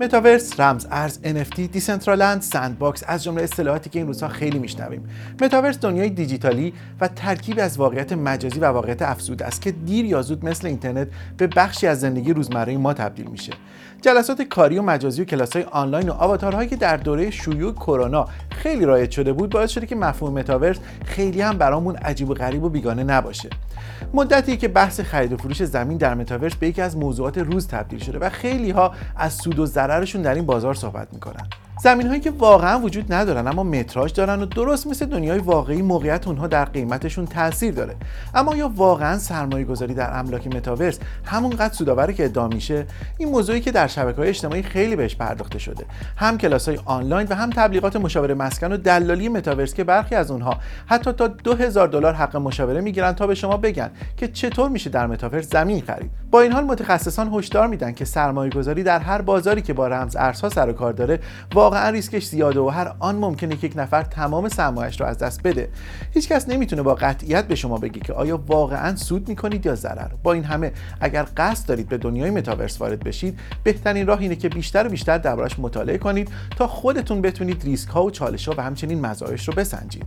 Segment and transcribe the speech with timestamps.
[0.00, 5.08] متاورس، رمز ارز، NFT، دیسنترالند، سندباکس از جمله اصطلاحاتی که این روزها خیلی میشنویم.
[5.42, 10.22] متاورس دنیای دیجیتالی و ترکیب از واقعیت مجازی و واقعیت افزوده است که دیر یا
[10.22, 13.52] زود مثل اینترنت به بخشی از زندگی روزمره ما تبدیل میشه.
[14.02, 18.84] جلسات کاری و مجازی و کلاس‌های آنلاین و آواتارهایی که در دوره شیوع کرونا خیلی
[18.84, 22.68] رایج شده بود باعث شده که مفهوم متاورس خیلی هم برامون عجیب و غریب و
[22.68, 23.50] بیگانه نباشه.
[24.14, 27.98] مدتی که بحث خرید و فروش زمین در متاورس به یکی از موضوعات روز تبدیل
[27.98, 31.48] شده و خیلی ها از سود و ضررشون در این بازار صحبت می‌کنن.
[31.82, 36.26] زمین هایی که واقعا وجود ندارن اما متراژ دارن و درست مثل دنیای واقعی موقعیت
[36.26, 37.96] اونها در قیمتشون تاثیر داره.
[38.34, 42.86] اما یا واقعا سرمایه گذاری در املاک متاورس همونقدر سودآوره که ادعا میشه؟
[43.18, 45.86] این موضوعی که در شبکه های اجتماعی خیلی بهش پرداخته شده.
[46.16, 50.30] هم کلاس های آنلاین و هم تبلیغات مشاوره مسکن و دلالی متاورس که برخی از
[50.30, 54.90] اونها حتی تا 2000 دلار حق مشاوره می‌گیرن تا به شما بگن که چطور میشه
[54.90, 56.10] در متاورس زمین خرید.
[56.30, 60.16] با این حال متخصصان هشدار میدن که سرمایه گذاری در هر بازاری که با رمز
[60.16, 61.20] ارزها سر و کار داره
[61.74, 65.68] ریسکش زیاده و هر آن ممکنه که یک نفر تمام سرمایش رو از دست بده.
[66.14, 70.08] هیچکس نمی‌تونه با قطعیت به شما بگه که آیا واقعا سود می‌کنید یا ضرر.
[70.22, 74.48] با این همه اگر قصد دارید به دنیای متاورس وارد بشید بهترین راه اینه که
[74.48, 78.62] بیشتر و بیشتر دربارش مطالعه کنید تا خودتون بتونید ریسک ها و چالش ها و
[78.62, 80.06] همچنین مزایاش رو بسنجید.